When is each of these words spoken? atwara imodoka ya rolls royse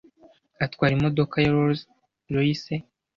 atwara 0.65 0.91
imodoka 0.97 1.35
ya 1.43 1.51
rolls 1.55 1.81
royse 2.33 2.73